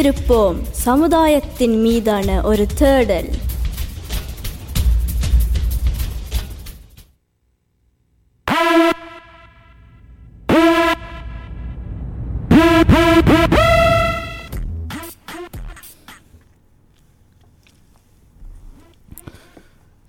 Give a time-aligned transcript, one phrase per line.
[0.00, 0.60] வைத்திருப்போம்.
[0.70, 3.30] சமுதாயத்தின் மீதான ஒரு தேடல்.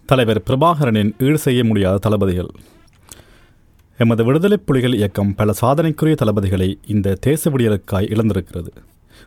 [0.05, 2.49] தலைவர் பிரபாகரனின் ஈடு செய்ய முடியாத தளபதிகள்.
[3.97, 8.71] எமது விடுதலை புலிகள் இயக்கம் பல சாதனைக்குரிய தளபதிகளை இந்த தேச விடியலுக்காய் இழந்திருக்கிறது.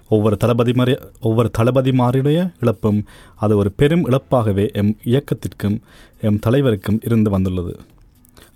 [0.08, 3.00] ஒவ்வொரு தளபதிமாரி ஒவ்வொரு தளபதிமாருடைய இழப்பும்
[3.34, 5.76] அது ஒரு பெரும் இழப்பாகவே எம் இயக்கத்திற்கும்
[6.20, 7.74] எம் தலைவருக்கும் இருந்து வந்துள்ளது.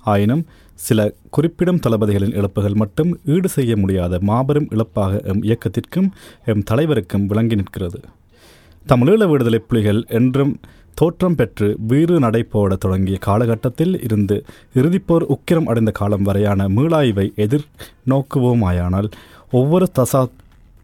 [0.04, 6.08] ஆயினும் சில குறிப்பிடும் தளபதிகளின் இழப்புகள் மட்டும் ஈடு செய்ய முடியாத மாபெரும் இழப்பாக எம் இயக்கத்திற்கும்
[6.44, 8.00] எம் தலைவருக்கும் விளங்கி நிற்கிறது.
[8.86, 10.52] தமிழீழ விடுதலை புலிகள் என்றும்
[10.94, 14.36] தோற்றம் பெற்று வீறு நடைபோட தொடங்கிய காலகட்டத்தில் இருந்து
[14.74, 17.66] இறுதிப்போர் உக்கிரம் அடைந்த காலம் வரையான மீளாய்வை எதிர்
[18.10, 19.08] நோக்குவோமாயானால்
[19.52, 19.88] ஒவ்வொரு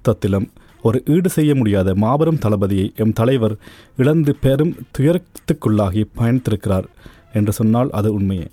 [0.04, 0.46] தசாப்தத்திலும்
[0.82, 3.54] ஒரு ஈடு செய்ய முடியாத மாபெரும் தளபதியை எம் தலைவர்
[4.00, 6.88] இழந்து பெரும் துயரத்துக்குள்ளாகி பயணித்திருக்கிறார்
[7.38, 8.48] என்று சொன்னால் அது உண்மையே.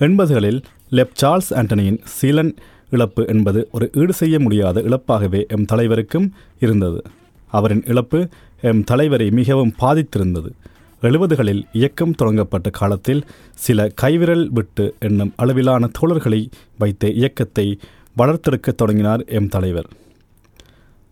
[0.00, 0.60] எண்பதுகளில்
[0.98, 2.52] லெப் சார்ல்ஸ் ஆண்டனியின் சீலன்
[2.94, 6.28] இழப்பு என்பது ஒரு ஈடு செய்ய முடியாத இழப்பாகவே எம் தலைவருக்கும்
[6.64, 7.00] இருந்தது.
[7.52, 8.20] அவரின் இழப்பு
[8.70, 10.50] எம் தலைவரை மிகவும் பாதித்திருந்தது.
[11.02, 13.22] எழுபதுகளில் இயக்கம் தொடங்கப்பட்ட காலத்தில்
[13.66, 16.40] சில கைவிரல் விட்டு என்னும் அளவிலான தோழர்களை
[16.78, 17.66] வைத்த இயக்கத்தை
[18.16, 19.88] வளர்த்தெடுக்கத் தொடங்கினார் எம் தலைவர்.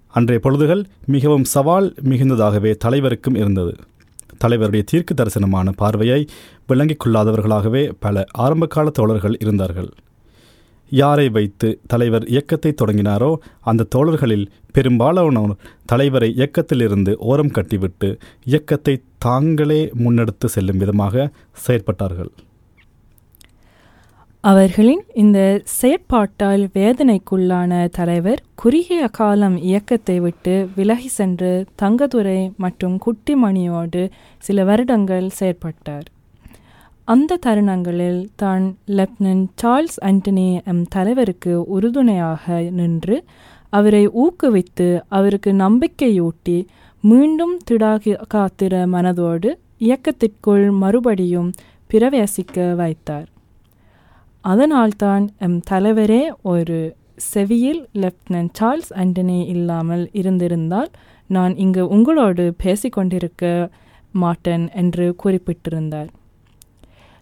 [0.08, 3.74] அன்றைய பொழுதுகள் மிகவும் சவால் மிகுந்ததாகவே தலைவருக்கும் இருந்தது.
[4.44, 6.26] தலைவருடைய தீர்க்க தரிசனமான பார்வையை
[6.66, 9.90] விளங்கிக் கொள்ளாதவர்களாகவே பல ஆரம்பகால தோழர்கள் இருந்தார்கள்.
[10.90, 20.46] யாரை வைத்து தலைவர் இயக்கத்தை தொடங்கினாரோ அந்த தோழர்களில் பெரும்பாலானோர் தலைவரை இயக்கத்திலிருந்து ஓரம் கட்டிவிட்டு இயக்கத்தை தாங்களே முன்னெடுத்து
[20.46, 21.30] செல்லும் விதமாக
[21.66, 22.30] செயற்பட்டார்கள்.
[24.44, 25.38] அவர்களின் இந்த
[25.80, 34.02] செயற்பாட்டால் வேதனைக்குள்ளான தலைவர் குறுகிய காலம் இயக்கத்தை விட்டு விலகி சென்று தங்கதுரை மற்றும் குட்டிமணியோடு
[34.38, 36.06] சில வருடங்கள் செயற்பட்டார்.
[37.04, 38.64] அந்த தருணங்களில் தான்
[38.98, 43.24] லெப்டினன்ட் சார்ல்ஸ் ஆண்டனி எம் தலைவருக்கு உறுதுணையாக நின்று
[43.72, 46.58] அவரை ஊக்குவித்து அவருக்கு நம்பிக்கையூட்டி
[47.04, 51.50] மீண்டும் திடாகி காத்திர மனதோடு இயக்கத்திற்குள் மறுபடியும்
[51.90, 53.28] பிரவேசிக்க வைத்தார்.
[54.44, 56.22] அதனால்தான் எம் தலைவரே
[56.52, 56.78] ஒரு
[57.32, 60.90] செவியில் லெப்டினன்ட் சார்ல்ஸ் ஆண்டனி இல்லாமல் இருந்திருந்தால்
[61.36, 63.44] நான் இங்கு உங்களோடு பேசிக்கொண்டிருக்க
[64.22, 66.08] மாட்டேன் என்று குறிப்பிட்டிருந்தார்.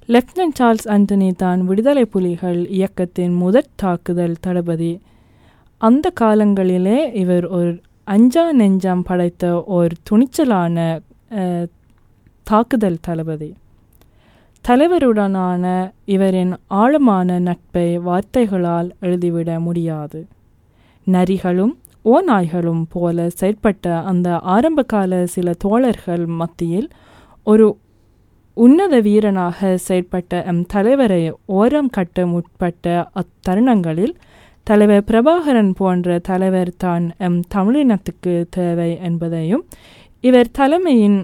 [0.09, 4.93] லெப்டினன்ட் சார்ல்ஸ் ஆண்டனி தான் விடுதலை புலிகள் இயக்கத்தின் முதற் தாக்குதல் தளபதி.
[5.81, 7.72] அந்த காலங்களிலே இவர் ஒரு
[8.15, 9.44] அஞ்சா நெஞ்சாம் படைத்த
[9.76, 10.76] ஒரு துணிச்சலான
[12.47, 13.50] தாக்குதல் தளபதி.
[14.69, 15.65] தலைவருடனான
[16.04, 20.27] இவரின் ஆழமான நட்பை வார்த்தைகளால் எழுதிவிட முடியாது.
[21.06, 26.88] நரிகளும் ஓநாய்களும் போல செயற்பட்ட அந்த ஆரம்பகால சில தோழர்கள் மத்தியில்
[27.47, 27.66] ஒரு
[28.56, 34.15] உன்னத வீரனாக செயற்பட்ட எம் தலைவரை ஓரம் கட்ட முற்பட்ட அத்தருணங்களில்
[34.62, 39.65] தலைவர் பிரபாகரன் போன்ற தலைவர் தான் எம் தமிழினத்துக்கு தேவை என்பதையும்
[40.21, 41.19] இவர் தலைமையின்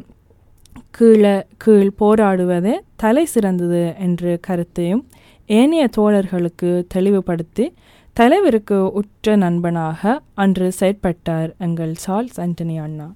[0.91, 5.09] கீழே கீழ் போராடுவதே தலை சிறந்தது என்ற கருத்தையும்
[5.47, 7.75] ஏனைய தோழர்களுக்கு தெளிவுபடுத்தி
[8.13, 13.13] தலைவருக்கு உற்ற நண்பனாக அன்று செயற்பட்டார் எங்கள் சார்ல்ஸ் ஆண்டனி அண்ணா.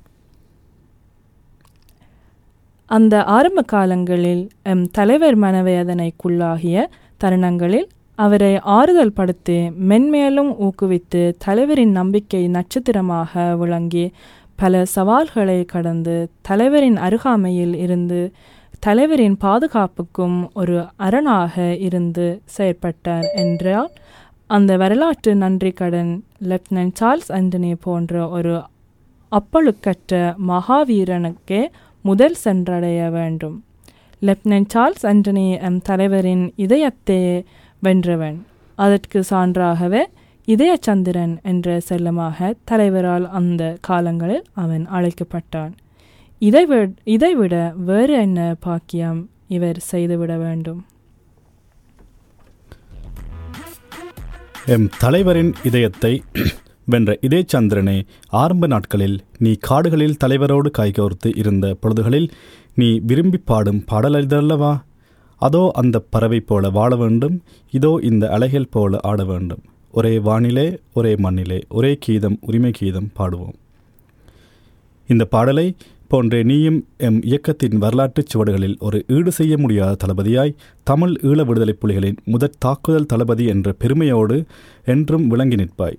[2.87, 6.87] அந்த ஆரம்ப காலங்களில் எம் தலைவர் மனவேதனைக்குள்ளாகிய
[7.25, 14.13] தருணங்களில் அவரை ஆறுதல் படுத்தி மென்மேலும் ஊக்குவித்து தலைவரின் நம்பிக்கை நட்சத்திரமாக விளங்கி
[14.57, 16.17] பல சவால்களை கடந்து
[16.49, 18.21] தலைவரின் அருகாமையில் இருந்து
[18.87, 22.27] தலைவரின் பாதுகாப்புக்கும் ஒரு அரணாக இருந்து
[22.57, 23.91] செயற்பட்டார் என்றால்
[24.47, 26.13] அந்த வரலாற்று நன்றி கடன்
[26.51, 28.55] லெப்டினன்ட் சார்ல்ஸ் ஆண்டனி போன்ற ஒரு
[29.33, 30.13] அப்பழுக்கற்ற
[30.49, 31.63] மகாவீரனுக்கே
[32.05, 33.57] முதல் சென்றடைய வேண்டும்.
[34.23, 37.19] லெப்டினன்ட் சார்ல்ஸ் ஆண்டனி எம் தலைவரின் இதயத்தை
[37.83, 38.39] வென்றவன்.
[38.79, 40.03] அதற்கு சான்றாகவே
[40.49, 45.73] இதயச்சந்திரன் என்ற செல்லமாக தலைவரால் அந்த காலங்களில் அவன் அழைக்கப்பட்டான்.
[46.39, 50.85] இதைவிட இதைவிட வேறு என்ன பாக்கியம் இவர் செய்துவிட வேண்டும்?
[54.67, 56.23] எம் தலைவரின் இதயத்தை
[56.85, 62.29] வென்ற இதே சந்திரனே ஆரம்ப நாட்களில் நீ காடுகளில் தலைவரோடு கைகோர்த்து இருந்த பொழுதுகளில்
[62.75, 64.85] நீ விரும்பி பாடும் பாடலல்லவா
[65.37, 67.43] அதோ அந்த பறவை போல வாழ வேண்டும்.
[67.71, 69.63] இதோ இந்த அலைகள் போல ஆட வேண்டும்.
[69.97, 73.55] ஒரே வானிலே ஒரே மண்ணிலே ஒரே கீதம் உரிமை கீதம் பாடுவோம்.
[75.09, 75.75] இந்த பாடலை
[76.09, 82.17] போன்றே நீயும் எம் இயக்கத்தின் வரலாற்றுச் சுவடுகளில் ஒரு ஈடு செய்ய முடியாத தளபதியாய் தமிழ் ஈழ விடுதலைப் புலிகளின்
[82.25, 84.45] முதற் தாக்குதல் தளபதி என்ற பெருமையோடு
[84.85, 85.99] என்றும் விளங்கி நிற்பாய்.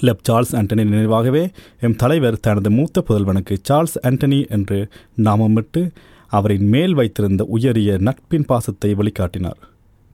[0.00, 1.42] லெப் சார்ல்ஸ் ஆண்டனி நினைவாகவே
[1.80, 4.88] எம் தலைவர் தனது மூத்த புதல்வனுக்கு சார்ல்ஸ் ஆண்டனி என்று
[5.18, 5.90] நாமமிட்டு
[6.28, 9.60] அவரின் மேல் வைத்திருந்த உயரிய நட்பின் பாசத்தை வெளிக்காட்டினார்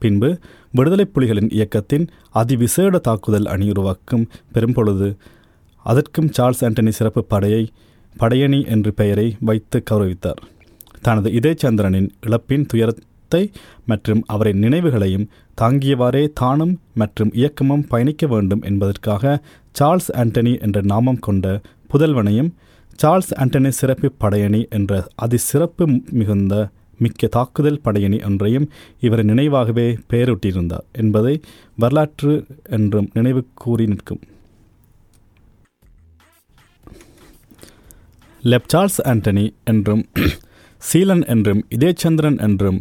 [0.01, 0.29] பின்பு
[0.73, 2.05] விடுதலை புலிகளின் இயக்கத்தின்
[2.35, 5.09] அதிவிசேட தாக்குதல் அணி உருவாக்கும் பெரும்பொழுது
[5.85, 7.63] அதற்கும் சார்ல்ஸ் ஆண்டனி சிறப்பு படையை
[8.15, 10.41] படையணி என்று பெயரை வைத்து கௌரவித்தார்.
[11.01, 13.41] தனது இதே சந்திரனின் இழப்பின் துயரத்தை
[13.85, 15.27] மற்றும் அவரின் நினைவுகளையும்
[15.57, 19.33] தாங்கியவாறே தானும் மற்றும் இயக்கமும் பயணிக்க வேண்டும் என்பதற்காக
[19.79, 21.45] சார்ல்ஸ் ஆண்டனி என்ற நாமம் கொண்ட
[21.93, 22.51] புதல்வனையும்
[22.99, 26.55] சார்ல்ஸ் ஆண்டனி சிறப்பு படையணி என்ற அதிசிறப்பு மிகுந்த
[27.01, 28.67] மிக்க தாக்குதல் படையணி ஒன்றையும்
[28.99, 31.35] இவர் நினைவாகவே பெயரூட்டியிருந்தார் என்பதை
[31.77, 32.33] வரலாற்று
[32.69, 34.21] என்றும் நினைவு கூறி நிற்கும்.
[38.43, 40.03] லெப் சார்ல்ஸ் ஆண்டனி என்றும்
[40.81, 42.79] சீலன் என்றும் இதயச்சந்திரன் என்றும்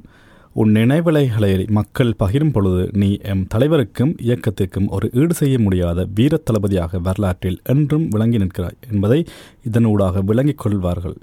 [0.53, 6.99] உன் நினைவலைகளை மக்கள் பகிரும் பொழுது நீ எம் தலைவருக்கும் இயக்கத்திற்கும் ஒரு ஈடு செய்ய முடியாத வீரத் தளபதியாக
[6.99, 9.21] வரலாற்றில் என்றும் விளங்கி நிற்கிறாய் என்பதை
[9.71, 11.19] இதனூடாக விளங்கிக் கொள்வார்கள்.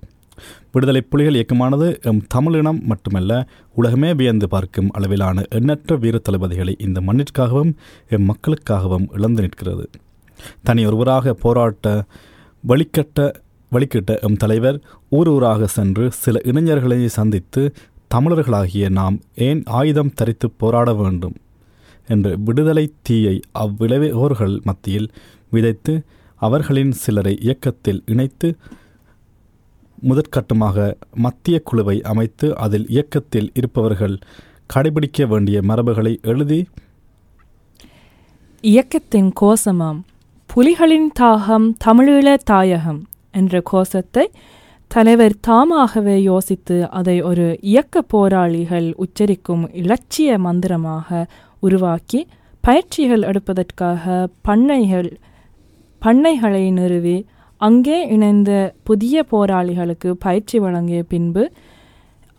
[0.71, 7.73] விடுதலை புலிகள் இயக்கமானது எம் தமிழினம் மட்டுமல்ல உலகமே வியந்து பார்க்கும் அளவிலான எண்ணற்ற வீர தளபதிகளை இந்த மண்ணிற்காகவும்
[8.09, 9.89] எம் மக்களுக்காகவும் இழந்து நிற்கிறது.
[10.63, 12.03] தனி ஒருவராக போராட்ட
[12.67, 13.33] வழிகட்ட
[13.71, 17.73] வழிகிட்ட எம் தலைவர் ஊர் ஊராக சென்று சில இளைஞர்களை சந்தித்து
[18.15, 21.35] தமிழர்களாகிய நாம் ஏன் ஆயுதம் தரித்து போராட வேண்டும்?
[22.07, 25.09] என்று விடுதலை தீயை அவ்விளைவோர்கள் மத்தியில்
[25.49, 25.93] விதைத்து
[26.35, 28.55] அவர்களின் சிலரை இயக்கத்தில் இணைத்து
[30.03, 30.77] முதற்கட்டமாக
[31.17, 34.15] மத்திய குழுவை அமைத்து அதில் இயக்கத்தில் இருப்பவர்கள்
[34.73, 36.59] கடைபிடிக்க வேண்டிய மரபுகளை எழுதி
[38.63, 39.99] இயக்கத்தின் கோஷமாம்
[40.49, 43.01] புலிகளின் தாகம் தமிழீழ தாயகம்
[43.31, 44.25] என்ற கோஷத்தை
[44.87, 51.25] தலைவர் தாமாகவே யோசித்து அதை ஒரு இயக்க போராளிகள் உச்சரிக்கும் இலட்சிய மந்திரமாக
[51.59, 52.21] உருவாக்கி
[52.63, 54.05] பயிற்சிகள் எடுப்பதற்காக
[54.41, 55.09] பண்ணைகள்
[56.01, 57.17] பண்ணைகளை நிறுவி
[57.61, 58.51] அங்கே இணைந்த
[58.83, 61.43] புதிய போராளிகளுக்கு பயிற்சி வழங்கிய பின்பு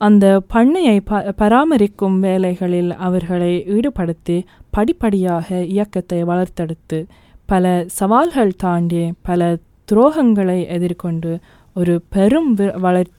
[0.01, 4.37] அந்த பண்ணையை ப பராமரிக்கும் வேலைகளில் அவர்களை ஈடுபடுத்தி
[4.71, 6.99] படிப்படியாக இயக்கத்தை வளர்த்தெடுத்து
[7.47, 7.67] பல
[7.97, 9.43] சவால்கள் தாண்டி பல
[9.89, 11.33] துரோகங்களை எதிர்கொண்டு
[11.77, 12.51] ஒரு பெரும்
[12.81, 13.11] வளர்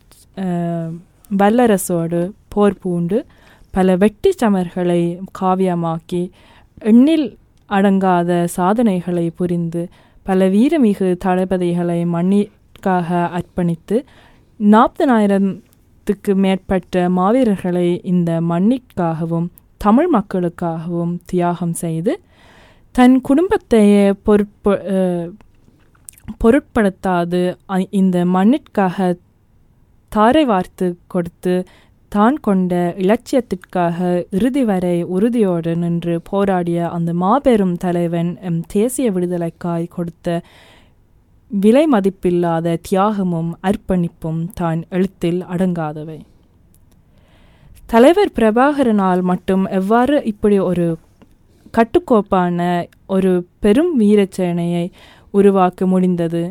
[1.37, 3.17] வல்லரசோடு போர் பூண்டு
[3.73, 5.01] பல வெட்டி சமர்களை
[5.39, 6.21] காவியமாக்கி
[6.81, 7.27] எண்ணில்
[7.69, 9.81] அடங்காத சாதனைகளை புரிந்து
[10.29, 13.95] பல வீரமிகு தளபதிகளை மண்ணிற்காக அர்ப்பணித்து
[14.59, 19.47] நாற்பதனாயிரத்துக்கு மேற்பட்ட மாவீரர்களை இந்த மண்ணிற்காகவும்
[19.77, 22.13] தமிழ் மக்களுக்காகவும் தியாகம் செய்து
[22.95, 24.75] தன் குடும்பத்தையே பொருட்ப
[26.43, 27.41] பொருட்படுத்தாது
[27.93, 29.09] இந்த மண்ணிற்காக
[30.11, 31.55] தாரை வார்த்து கொடுத்து
[32.11, 33.97] தான் கொண்ட இலட்சியத்திற்காக
[34.29, 40.41] இறுதி வரை உறுதியோடு நின்று போராடிய அந்த மாபெரும் தலைவன் எம் தேசிய விடுதலைக்காய் கொடுத்த
[41.51, 46.19] விலை மதிப்பில்லாத தியாகமும் அர்ப்பணிப்பும் தான் எழுத்தில் அடங்காதவை.
[47.85, 50.87] தலைவர் பிரபாகரனால் மட்டும் எவ்வாறு இப்படி ஒரு
[51.73, 54.85] கட்டுக்கோப்பான ஒரு பெரும் வீரச்சேனையை
[55.33, 56.43] உருவாக்க முடிந்தது?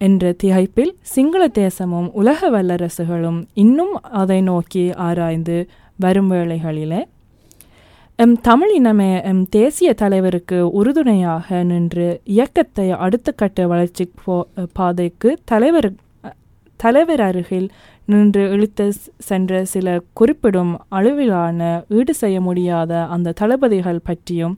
[0.00, 5.56] என்ற திகைப்பில் சிங்கள தேசமும் உலக வல்லரசுகளும் இன்னும் அதை நோக்கி ஆராய்ந்து
[5.98, 7.00] வரும் வேளைகளிலே
[8.18, 14.34] எம் தமிழ் இனமே எம் தேசிய தலைவருக்கு உறுதுணையாக நின்று இயக்கத்தை அடுத்த கட்ட வளர்ச்சி போ
[14.72, 15.88] பாதைக்கு தலைவர்
[16.80, 17.68] தலைவர் அருகில்
[18.08, 18.86] நின்று இழுத்து
[19.18, 24.56] சென்ற சில குறிப்பிடும் அளவிலான ஈடு செய்ய முடியாத அந்த தளபதிகள் பற்றியும்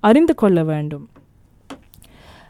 [0.00, 1.04] அறிந்து கொள்ள வேண்டும்.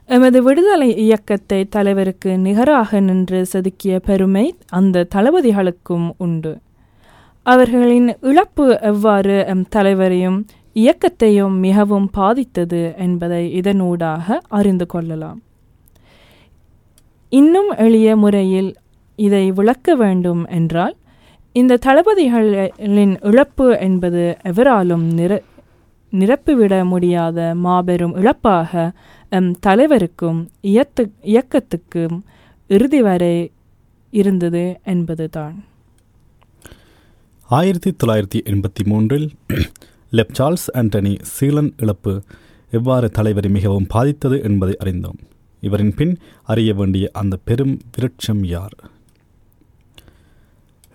[0.08, 6.52] எமது விடுதலை இயக்கத்தை தலைவருக்கு நிகராக நின்று செதுக்கிய பெருமை அந்த தளபதிகளுக்கும் உண்டு.
[7.46, 10.38] அவர்களின் இழப்பு எவ்வாறு எம் தலைவரையும்
[10.76, 15.40] இயக்கத்தையும் மிகவும் பாதித்தது என்பதை இதனூடாக அறிந்து கொள்ளலாம்.
[17.32, 18.70] இன்னும் எளிய முறையில்
[19.18, 20.94] இதை விளக்க வேண்டும் என்றால்
[21.56, 25.42] இந்த தளபதிகளின் இழப்பு என்பது எவராலும் நிர
[26.12, 28.72] நிரப்பிவிட முடியாத மாபெரும் இழப்பாக
[29.30, 32.20] தலைவருக்கும் இயத்து இயக்கத்துக்கும்
[32.68, 33.52] இறுதி வரை
[34.10, 35.64] இருந்தது என்பதுதான்.
[37.48, 39.30] ஆயிரத்தி தொள்ளாயிரத்தி எண்பத்தி மூன்றில்
[40.12, 42.22] லெப் சார்ல்ஸ் ஆண்டனி சீலன் இழப்பு
[42.70, 45.18] எவ்வாறு தலைவரை மிகவும் பாதித்தது என்பதை அறிந்தோம்.
[45.60, 48.74] இவரின் பின் அறிய வேண்டிய அந்த பெரும் விருட்சம் யார்?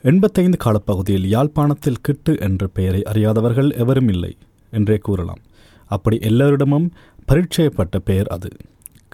[0.01, 4.37] எண்பத்தைந்து காலப்பகுதியில் யாழ்ப்பாணத்தில் கிட்டு என்ற பெயரை அறியாதவர்கள் எவரும் இல்லை
[4.71, 5.39] என்றே கூறலாம்.
[5.85, 6.91] அப்படி எல்லோரிடமும்
[7.31, 8.49] பரீட்சையப்பட்ட பெயர் அது.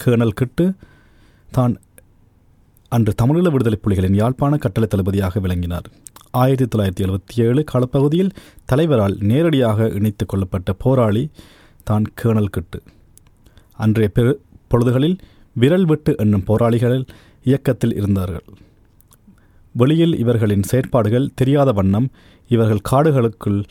[0.04, 0.74] கேர்னல் கிட்டு
[1.52, 1.82] தான்
[2.90, 5.88] அன்று தமிழீழ விடுதலை புலிகளின் யாழ்ப்பாண கட்டளை தளபதியாக விளங்கினார்.
[6.32, 8.32] ஆயிரத்தி தொள்ளாயிரத்தி எழுபத்தி ஏழு காலப்பகுதியில்
[8.66, 11.30] தலைவரால் நேரடியாக இணைத்துக் கொள்ளப்பட்ட போராளி
[11.84, 12.82] தான் கேர்னல் கிட்டு.
[13.74, 15.18] அன்றைய பெரு பொழுதுகளில்
[15.54, 17.06] விரல் வெட்டு என்னும் போராளிகள்
[17.44, 18.44] இயக்கத்தில் இருந்தார்கள்.
[19.74, 22.10] வெளியில் இவர்களின் செயற்பாடுகள் தெரியாத வண்ணம்
[22.48, 23.64] இவர்கள் காடுகளுக்குள்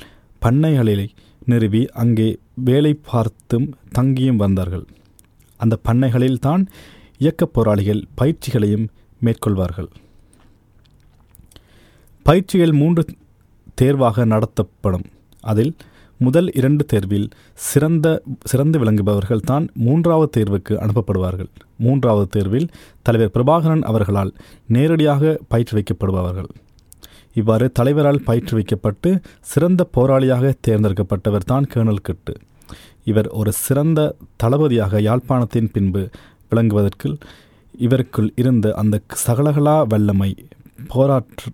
[0.43, 1.09] பண்ணைகளில்
[1.47, 4.85] நிறுவி அங்கே வேலை பார்த்தும் தங்கியும் வந்தார்கள்.
[5.57, 6.69] அந்த பண்ணைகளில் தான்
[7.19, 8.89] இயக்கப் போராளிகள் பயிற்சிகளையும்
[9.25, 9.89] மேற்கொள்வார்கள்.
[12.23, 13.05] பயிற்சிகள் மூன்று
[13.75, 15.07] தேர்வாக நடத்தப்படும்.
[15.41, 15.77] அதில்
[16.19, 21.49] முதல் இரண்டு தேர்வில் சிறந்த சிறந்து விளங்குபவர்கள் தான் மூன்றாவது தேர்வுக்கு அனுப்பப்படுவார்கள்.
[21.79, 22.69] மூன்றாவது தேர்வில்
[23.03, 24.35] தலைவர் பிரபாகரன் அவர்களால்
[24.67, 26.49] நேரடியாக பயிற்றுவிக்கப்படுபவர்கள்.
[27.37, 29.11] இவ்வாறு தலைவரால் பயிற்றுவிக்கப்பட்டு
[29.51, 32.35] சிறந்த போராளியாக தேர்ந்தெடுக்கப்பட்டவர் தான் கேர்னல் கிட்டு.
[33.05, 34.01] இவர் ஒரு சிறந்த
[34.37, 36.03] தளபதியாக யாழ்ப்பாணத்தின் பின்பு
[36.51, 37.09] விளங்குவதற்கு
[37.81, 40.31] இவருக்குள் இருந்த அந்த சகலகலா வல்லமை
[40.89, 41.51] போராற்ற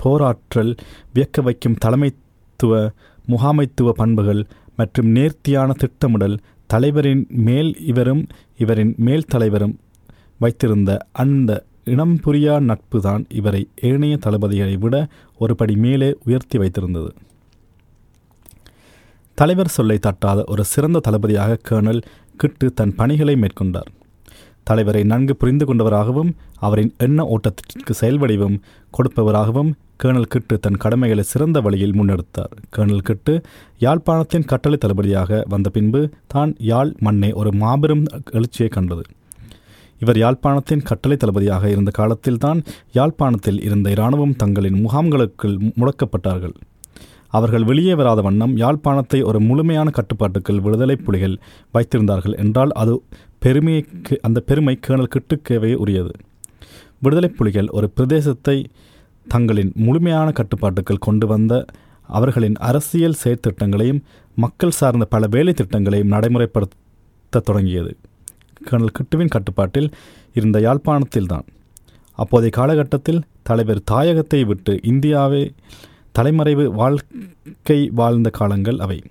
[0.00, 0.72] போராற்றல்
[1.14, 2.72] வியக்க வைக்கும் தலைமைத்துவ
[3.28, 4.42] முகாமைத்துவ பண்புகள்
[4.76, 6.36] மற்றும் நேர்த்தியான திட்டமிடல்
[6.70, 8.22] தலைவரின் மேல் இவரும்
[8.56, 9.74] இவரின் மேல் தலைவரும்
[10.38, 10.90] வைத்திருந்த
[11.22, 11.50] அந்த
[11.92, 14.94] இனம் புரியா நட்பு தான் இவரை ஏனைய தளபதிகளை விட
[15.42, 17.10] ஒரு படி மேலே உயர்த்தி வைத்திருந்தது.
[19.38, 22.00] தலைவர் சொல்லை தட்டாத ஒரு சிறந்த தளபதியாக கேர்னல்
[22.42, 23.90] கிட்டு தன் பணிகளை மேற்கொண்டார்.
[24.68, 26.30] தலைவரை நன்கு புரிந்து கொண்டவராகவும்
[26.66, 28.56] அவரின் எண்ண ஓட்டத்திற்கு செயல்வடிவும்
[28.96, 29.70] கொடுப்பவராகவும்
[30.02, 32.52] கேர்னல் கிட்டு தன் கடமைகளை சிறந்த வழியில் முன்னெடுத்தார்.
[32.74, 33.34] கேர்னல் கிட்டு
[33.84, 36.02] யாழ்ப்பாணத்தின் கட்டளை தளபதியாக வந்த பின்பு
[36.34, 38.04] தான் யாழ் மண்ணே ஒரு மாபெரும்
[38.38, 39.04] எழுச்சியை கண்டது.
[39.98, 42.60] இவர் யாழ்ப்பாணத்தின் கட்டளை தளபதியாக இருந்த காலத்தில்தான்
[42.92, 46.54] யாழ்ப்பாணத்தில் இருந்த இராணுவம் தங்களின் முகாம்களுக்குள் முடக்கப்பட்டார்கள்.
[47.28, 51.34] அவர்கள் வெளியே வராத வண்ணம் யாழ்ப்பாணத்தை ஒரு முழுமையான கட்டுப்பாட்டுக்குள் விடுதலை புலிகள்
[51.74, 52.94] வைத்திருந்தார்கள் என்றால் அது
[53.38, 56.12] பெருமைக்கு அந்த பெருமை கேணல் கிட்டுக்கேவே உரியது.
[56.98, 58.56] விடுதலை புலிகள் ஒரு பிரதேசத்தை
[59.26, 61.54] தங்களின் முழுமையான கட்டுப்பாட்டுக்குள் கொண்டு வந்த
[62.08, 64.02] அவர்களின் அரசியல் செயற்திட்டங்களையும்
[64.36, 67.92] மக்கள் சார்ந்த பல வேலை திட்டங்களையும் நடைமுறைப்படுத்த தொடங்கியது.
[68.64, 69.90] கர்னல் கிட்டுவின் கட்டுப்பாட்டில்
[70.32, 71.46] இருந்த யாழ்ப்பாணத்தில்தான்.
[72.14, 75.54] அப்போதைய காலகட்டத்தில் தலைவர் தாயகத்தை விட்டு இந்தியாவை
[76.18, 79.02] தலைமறைவு வாழ்க்கை வாழ்ந்த காலங்கள் அவை.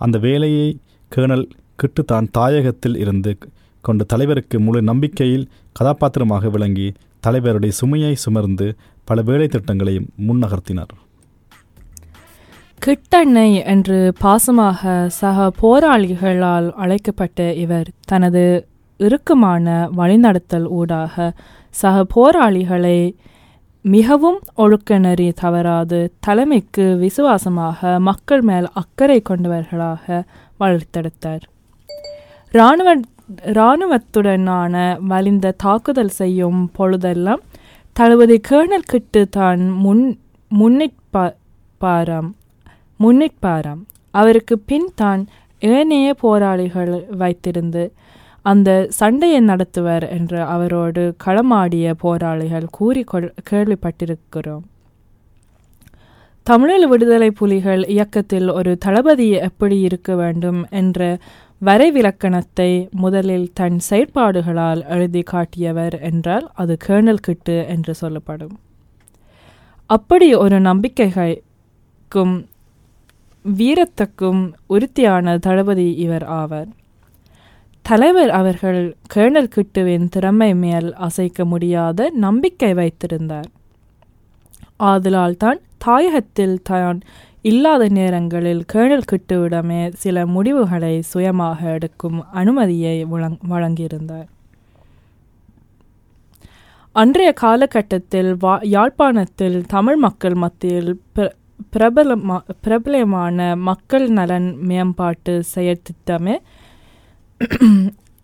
[0.00, 0.78] அந்த வேலையை
[1.16, 3.38] கேர்னல் கிட்டு தான் தாயகத்தில் இருந்து
[3.80, 6.92] கொண்ட தலைவருக்கு முழு நம்பிக்கையில் கதாபாத்திரமாக விளங்கி
[7.26, 8.74] தலைவருடைய சுமையை சுமர்ந்து
[9.04, 10.92] பல வேலை திட்டங்களையும் முன்னகர்த்தினார்.
[12.86, 21.32] கிட்டண்ணை என்று பாசமாக சக போராளிகளால் அழைக்கப்பட்ட இவர் தனது இறுக்கமான வழிநடத்தல் ஊடாக
[21.70, 23.16] சக போராளிகளை
[23.82, 30.24] மிகவும் ஒழுக்க நெறி தவறாது தலைமைக்கு விசுவாசமாக மக்கள் மேல் அக்கறை கொண்டவர்களாக
[30.60, 31.42] வளர்த்தெடுத்தார்.
[32.52, 33.00] இராணுவ
[33.44, 37.40] இராணுவத்துடனான வலிந்த தாக்குதல் செய்யும் பொழுதெல்லாம்
[37.92, 40.18] தளபதி கேர்னல் கிட்டு தான் முன்
[40.58, 42.30] முன்னிற்பாராம்
[43.00, 43.82] முன்னிற்பாராம்.
[44.14, 45.22] அவருக்கு பின் தான்
[45.62, 46.92] ஏனைய போராளிகள்
[47.22, 47.84] வைத்திருந்து
[48.42, 54.64] அந்த சண்டையை நடத்துவர் என்று அவரோடு களமாடிய போராளிகள் கூறிக்கொள் கேள்விப்பட்டிருக்கிறோம்.
[56.46, 61.18] தமிழீழ விடுதலை புலிகள் இயக்கத்தில் ஒரு தளபதி எப்படி இருக்க வேண்டும் என்ற
[61.62, 62.70] வரைவிலக்கணத்தை
[63.02, 68.54] முதலில் தன் செயற்பாடுகளால் எழுதி காட்டியவர் என்றால் அது கேணல் கிட்டு என்று சொல்லப்படும்.
[69.90, 72.34] அப்படி ஒரு நம்பிக்கைக்கும்
[73.44, 76.68] வீரத்துக்கும் உறுதியான தளபதி இவர் ஆவர்.
[77.82, 78.80] தலைவர் அவர்கள்
[79.14, 83.48] கேர்னல் கிட்டுவின் திறமை மேல் அசைக்க முடியாத நம்பிக்கை வைத்திருந்தார்.
[84.76, 87.00] ஆதலால் தான் தாயகத்தில் தான்
[87.42, 92.96] இல்லாத நேரங்களில் கேர்னல் கிட்டுவிடமே சில முடிவுகளை சுயமாக எடுக்கும் அனுமதியை
[93.52, 94.28] வழங்கியிருந்தார்.
[96.92, 100.92] அன்றைய காலகட்டத்தில் வா யாழ்ப்பாணத்தில் தமிழ் மக்கள் மத்தியில்
[101.76, 106.36] பிரபலமா பிரபலமான மக்கள் நலன் மேம்பாட்டு செயற்திட்டமே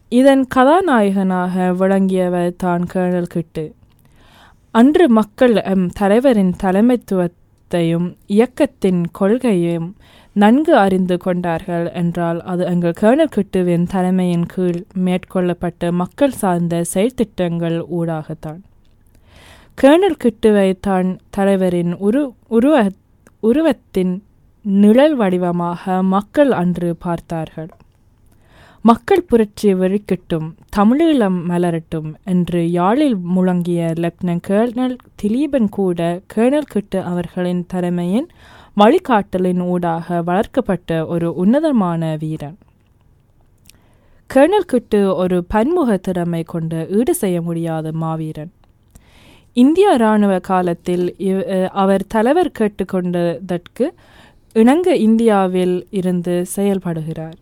[0.09, 3.75] இதன் கதாநாயகனாக விளங்கியவர் தான் கேர்னல் கிட்டு.
[4.71, 9.89] அன்று மக்கள் எம் தலைவரின் தலைமைத்துவத்தையும் இயக்கத்தின் கொள்கையையும்
[10.33, 18.61] நன்கு அறிந்து கொண்டார்கள் என்றால் அது எங்கள் கேர்னல் கிட்டுவின் தலைமையின் கீழ் மேற்கொள்ளப்பட்ட மக்கள் சார்ந்த செயல்திட்டங்கள் ஊடாகத்தான்.
[19.83, 22.87] கேர்னல் கிட்டுவை தான் தலைவரின் உரு உருவ
[23.43, 24.13] உருவத்தின்
[24.65, 27.69] நிழல் வடிவமாக மக்கள் அன்று பார்த்தார்கள்.
[28.85, 36.01] மக்கள் புரட்சி வெறிக்கட்டும் தமிழீழம் மலரட்டும் என்று யாழில் முழங்கிய லெப்டினன்ட் கேர்னல் திலீபன் கூட
[36.35, 38.29] கேர்னல் கிட்டு அவர்களின் தலைமையின்
[38.77, 42.59] வழிகாட்டலின் ஊடாக வளர்க்கப்பட்ட ஒரு உன்னதமான வீரன்.
[44.31, 48.53] கேர்னல் கிட்டு ஒரு பன்முக திறமை கொண்ட ஈடு செய்ய முடியாத மாவீரன்.
[49.57, 53.91] இந்திய இராணுவ காலத்தில் இவ்- அஹ் அவர் தலைவர் கேட்டுக்கொண்டதற்கு
[54.53, 57.39] இணங்க இந்தியாவில் இருந்து செயல்படுகிறார்.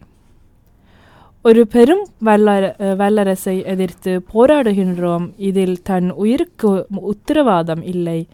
[1.43, 5.33] ஒரு பெரும் வல்லர வல்லரசை எதிர்த்து போராடுகின்றோம்.
[5.37, 8.27] இதில் தன் உயிருக்கு உத்தரவாதம் இல்லை.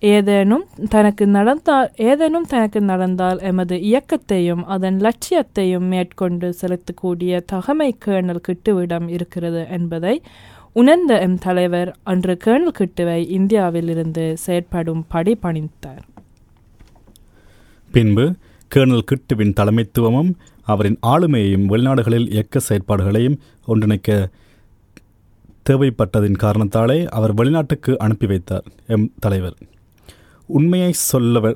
[0.00, 9.08] ஏதேனும் தனக்கு நடந்தால் ஏதேனும் தனக்கு நடந்தால் எமது இயக்கத்தையும் அதன் லட்சியத்தையும் மேற்கொண்டு செலுத்தக்கூடிய தகமை கேணல் கிட்டுவிடம்
[9.08, 10.22] இருக்கிறது என்பதை
[10.72, 16.02] உணர்ந்த எம் தலைவர் அன்று கேர்னல் கிட்டுவை இந்தியாவிலிருந்து செயற்படும் படி பணித்தார்.
[17.92, 18.34] பின்பு
[18.74, 20.30] கேர்னல் கிட்டுவின் தலைமைத்துவமும்
[20.62, 24.26] அவரின் ஆளுமையையும் வெளிநாடுகளில் இயக்க செயற்பாடுகளையும் ஒன்றிணைக்க
[25.70, 29.56] தேவைப்பட்டதின் காரணத்தாலே அவர் வெளிநாட்டுக்கு அனுப்பி வைத்தார் எம் தலைவர்.
[30.46, 31.54] உண்மையை சொல்ல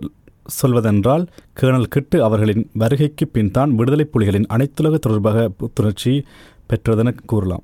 [0.60, 1.26] சொல்வதென்றால்
[1.60, 6.24] கேர்னல் கிட்டு அவர்களின் வருகைக்கு பின் தான் விடுதலை புலிகளின் அனைத்துலக தொடர்பாக புத்துணர்ச்சி
[6.68, 7.62] பெற்றதென கூறலாம்.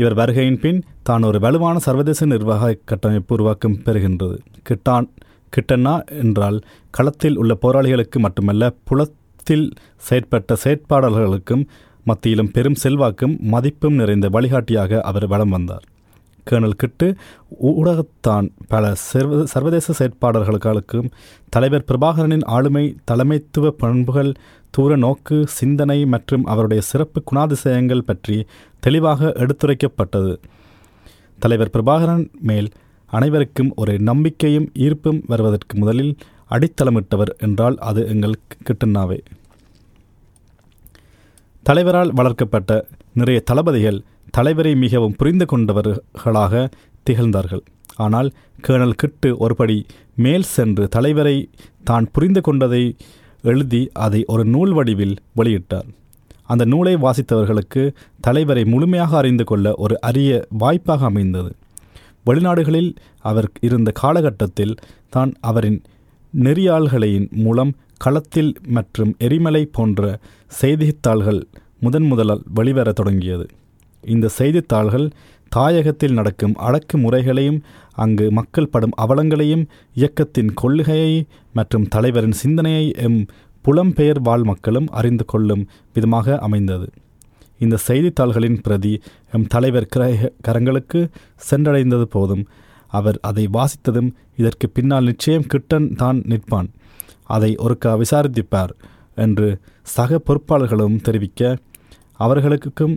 [0.00, 4.36] இவர் வருகையின் பின் தான் ஒரு வலுவான சர்வதேச நிர்வாக கட்டமைப்பு உருவாக்கம் பெறுகின்றது.
[4.68, 5.06] கிட்டான்
[5.52, 6.58] கிட்டன்னா என்றால்
[6.96, 9.66] களத்தில் உள்ள போராளிகளுக்கு மட்டுமல்ல புலத்தில்
[10.08, 11.64] செயற்பட்ட செயற்பாடல்களுக்கும்
[12.06, 15.84] மத்தியிலும் பெரும் செல்வாக்கும் மதிப்பும் நிறைந்த வழிகாட்டியாக அவர் வலம் வந்தார்.
[16.50, 17.14] கேர்னல் கிட்டு
[17.62, 21.10] ஊடகத்தான் பல சர்வ சர்வதேச செயற்பாடர்களுக்கும்
[21.48, 24.34] தலைவர் பிரபாகரனின் ஆளுமை தலைமைத்துவ பண்புகள்
[24.70, 28.46] தூர நோக்கு சிந்தனை மற்றும் அவருடைய சிறப்பு குணாதிசயங்கள் பற்றி
[28.80, 30.36] தெளிவாக எடுத்துரைக்கப்பட்டது.
[31.38, 32.68] தலைவர் பிரபாகரன் மேல்
[33.06, 36.16] அனைவருக்கும் ஒரு நம்பிக்கையும் ஈர்ப்பும் வருவதற்கு முதலில்
[36.50, 39.18] அடித்தளமிட்டவர் என்றால் அது எங்கள் கிட்டன்னாவே.
[41.62, 44.02] தலைவரால் வளர்க்கப்பட்ட நிறைய தளபதிகள்
[44.36, 46.68] தலைவரை மிகவும் புரிந்து கொண்டவர்களாக
[47.06, 47.62] திகழ்ந்தார்கள்.
[48.04, 48.28] ஆனால்
[48.66, 49.78] கேர்னல் கிட்டு ஒருபடி
[50.24, 51.36] மேல் சென்று தலைவரை
[51.84, 52.96] தான் புரிந்து கொண்டதை
[53.42, 55.88] எழுதி அதை ஒரு நூல் வடிவில் வெளியிட்டார்.
[56.52, 57.82] அந்த நூலை வாசித்தவர்களுக்கு
[58.20, 60.30] தலைவரை முழுமையாக அறிந்து கொள்ள ஒரு அரிய
[60.62, 61.50] வாய்ப்பாக அமைந்தது.
[62.26, 62.90] வெளிநாடுகளில்
[63.30, 64.74] அவர் இருந்த காலகட்டத்தில்
[65.14, 65.78] தான் அவரின்
[66.34, 70.18] நெறியாள்களின் மூலம் களத்தில் மற்றும் எரிமலை போன்ற
[70.60, 71.40] செய்தித்தாள்கள்
[71.80, 73.46] முதன் முதலால் வெளிவரத் தொடங்கியது.
[74.02, 75.06] இந்த செய்தித்தாள்கள்
[75.56, 77.60] தாயகத்தில் நடக்கும் அடக்குமுறைகளையும்
[77.94, 83.26] அங்கு மக்கள் படும் அவலங்களையும் இயக்கத்தின் கொள்கையை மற்றும் தலைவரின் சிந்தனையை எம்
[83.64, 86.86] புலம்பெயர் வாழ் மக்களும் அறிந்து கொள்ளும் விதமாக அமைந்தது.
[87.58, 89.00] இந்த செய்தித்தாள்களின் பிரதி
[89.32, 89.88] எம் தலைவர்
[90.46, 91.00] கரங்களுக்கு
[91.50, 92.44] சென்றடைந்தது போதும்.
[92.86, 96.70] அவர் அதை வாசித்ததும் இதற்கு பின்னால் நிச்சயம் கிட்டன் தான் நிற்பான்.
[97.24, 98.72] அதை ஒருக்கா விசாரித்திப்பார்
[99.14, 99.48] என்று
[99.82, 101.56] சக பொறுப்பாளர்களும் தெரிவிக்க
[102.16, 102.94] அவர்களுக்கும்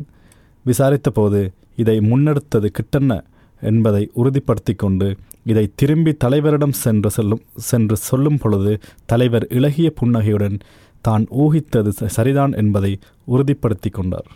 [0.66, 1.42] விசாரித்த போது
[1.78, 3.14] இதை முன்னெடுத்தது கிட்டன்ன
[3.62, 5.08] என்பதை உறுதிப்படுத்தி கொண்டு
[5.46, 8.74] இதை திரும்பி தலைவரிடம் சென்று செல்லும் சென்று சொல்லும் பொழுது
[9.06, 10.58] தலைவர் இளகிய புன்னகையுடன்
[11.06, 12.92] தான் ஊகித்தது ச- சரிதான் என்பதை
[13.28, 14.30] உறுதிப்படுத்தி கொண்டார்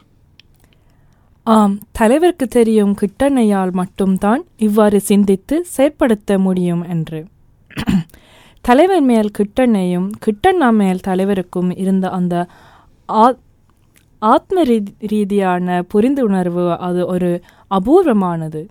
[1.46, 7.20] ஆம் தலைவருக்கு தெரியும் கிட்டண்ணையால் மட்டும்தான் இவ்வாறு சிந்தித்து செயற்படுத்த முடியும் என்று.
[8.66, 12.36] தலைவர் மேல் கிட்டண்ணையும் கிட்டண்ணா மேல் தலைவருக்கும் இருந்த அந்த
[13.10, 13.38] ஆ-
[14.20, 18.68] ஆத்ம ரீ- ரீதியான புரிந்துணர்வு அது ஒரு அபூர்வமானது.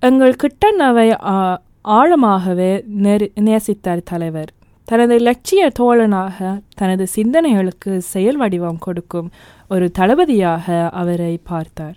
[0.00, 4.52] எங்கள் கிட்டனவை ஆ- ஆழமாகவே நெரு- நேசித்தார் தலைவர்.
[4.84, 9.30] தனது லட்சிய தோழனாக தனது சிந்தனைகளுக்கு செயல் வடிவம் கொடுக்கும்
[9.68, 11.96] ஒரு தளபதியாக அவரை பார்த்தார்.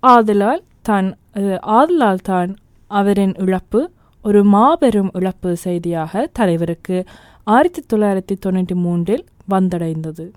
[0.00, 1.16] ஆதலால் தான்
[1.60, 2.56] ஆதலால் தான்
[2.86, 3.90] அவரின் இழப்பு
[4.22, 7.04] ஒரு மாபெரும் இழப்பு செய்தியாக தலைவருக்கு
[7.44, 10.30] ஆயிரத்தி தொள்ளாயிரத்தி தொண்ணூற்றி மூன்றில் வந்தடைந்தது.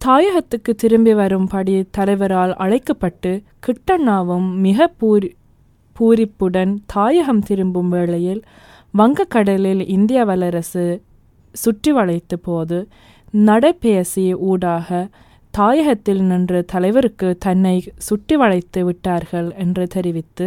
[0.00, 3.30] தாயகத்துக்கு திரும்பி வரும்படி தலைவரால் அழைக்கப்பட்டு
[3.66, 5.30] கிட்டண்ணாவும் மிக பூரி
[5.96, 8.42] பூரிப்புடன் தாயகம் திரும்பும் வேளையில்
[8.94, 10.84] வங்கக்கடலில் இந்திய வல்லரசு
[11.54, 12.78] சுற்றி வளைத்த போது
[13.34, 14.88] நடைபேசி ஊடாக
[15.54, 20.46] தாயகத்தில் நின்று தலைவருக்கு தன்னை சுற்றி வளைத்து விட்டார்கள் என்று தெரிவித்து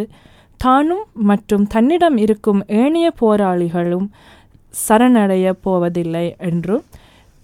[0.59, 4.07] தானும் மற்றும் தன்னிடம் இருக்கும் ஏனைய போராளிகளும்
[4.87, 6.83] சரணடைய போவதில்லை என்றும்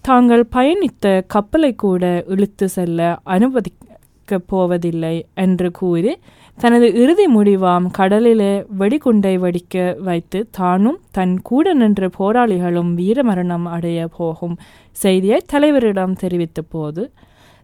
[0.05, 6.17] தாங்கள் பயணித்த கப்பலை கூட இழுத்து செல்ல அனுமதிக்கப் போவதில்லை என்று கூறி
[6.57, 14.55] தனது இறுதி முடிவாம் கடலிலே வெடிகுண்டை வெடிக்க வைத்து தானும் தன் கூட நின்ற போராளிகளும் வீரமரணம் அடைய போகும்
[14.91, 17.03] செய்தியை தலைவரிடம் தெரிவித்த போது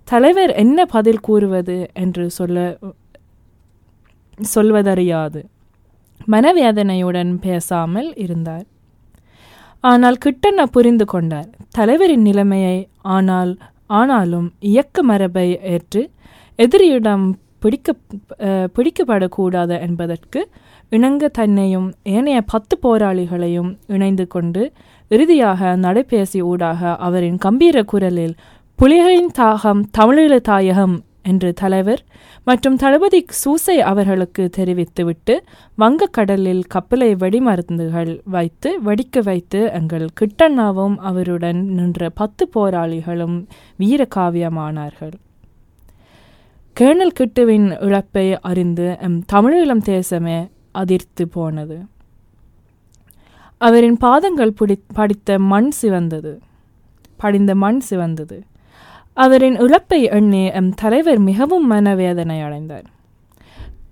[0.07, 1.89] தலைவர் என்ன பதில் கூறுவது?
[1.93, 2.77] என்று சொல்ல
[4.39, 5.41] சொல்வதறியாது.
[6.27, 8.65] மனவேதனையுடன் பேசாமல் இருந்தார்.
[9.83, 11.49] ஆனால் கிட்டண்ண புரிந்து கொண்டார்.
[11.71, 13.51] தலைவரின் நிலைமையை ஆனால்
[13.89, 16.01] ஆனாலும் இயக்க மரபை ஏற்று
[16.59, 17.25] எதிரியிடம்
[17.59, 17.93] பிடிக்க
[18.75, 20.39] பிடிக்கப்படக்கூடாது என்பதற்கு
[20.91, 24.61] இணங்க தன்னையும் ஏனைய பத்து போராளிகளையும் இணைந்து கொண்டு
[25.11, 28.35] இறுதியாக நடைபேசி ஊடாக அவரின் கம்பீர குரலில்
[28.79, 32.03] புலிகளின் தாகம் தமிழீழ தாயகம் என்று தலைவர்
[32.45, 35.43] மற்றும் தளபதி சூசை அவர்களுக்கு தெரிவித்துவிட்டு
[35.77, 43.45] வங்கக்கடலில் கப்பலை வெடிமருந்துகள் வைத்து வெடிக்க வைத்து எங்கள் கிட்டண்ணாவும் அவருடன் நின்ற பத்து போராளிகளும்
[43.79, 45.11] வீரகாவியமானார்கள்.
[46.79, 51.85] கேர்னல் கிட்டுவின் இழப்பை அறிந்து எம் தமிழீழம் தேசமே அதிர்த்து போனது.
[53.57, 56.37] அவரின் பாதங்கள் பிடி படித்த மண் சிவந்தது.
[57.17, 58.41] படிந்த மண் சிவந்தது.
[59.23, 62.87] அவரின் இழப்பை எண்ணி எம் தலைவர் மிகவும் மனவேதனை அடைந்தார்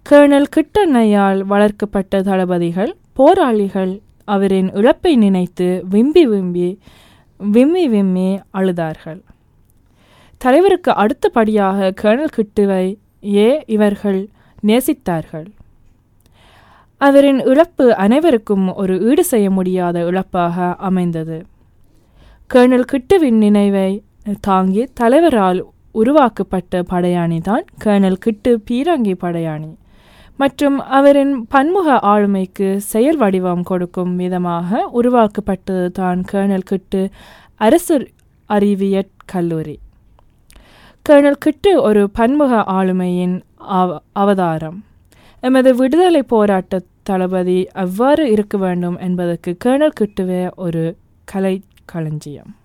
[0.09, 6.79] கேர்னல் கிட்டண்ணையால் வளர்க்கப்பட்ட தளபதிகள் போராளிகள் அவரின் இழப்பை நினைத்து விம்பி விம்பி
[7.39, 9.19] விம்மி விம்மி அழுதார்கள்.
[10.37, 12.95] தலைவருக்கு அடுத்தபடியாக கேர்னல் கிட்டுவை
[13.35, 14.29] ஏ இவர்கள்
[14.67, 15.47] நேசித்தார்கள்.
[17.01, 21.45] அவரின் இழப்பு அனைவருக்கும் ஒரு ஈடு செய்ய முடியாத இழப்பாக அமைந்தது.
[22.53, 24.03] கேர்னல் கிட்டுவின் நினைவை
[24.35, 29.75] தாங்கி தலைவரால் உருவாக்கப்பட்ட படையாணி தான் கேர்னல் கிட்டு பீரங்கி படையாணி.
[30.37, 37.09] மற்றும் அவரின் பன்முக ஆளுமைக்கு செயல் வடிவம் கொடுக்கும் விதமாக உருவாக்கப்பட்டது தான் கர்னல் கிட்டு
[37.55, 38.11] அரசு
[38.45, 39.79] அறிவியற் கல்லூரி.
[41.09, 44.83] கர்னல் கிட்டு ஒரு பன்முக ஆளுமையின் அவ அவதாரம்.
[45.41, 51.61] எமது விடுதலை போராட்ட தளபதி எவ்வாறு இருக்க வேண்டும் என்பதற்கு கர்னல் கிட்டுவே ஒரு கலை
[51.93, 52.55] களஞ்சியம்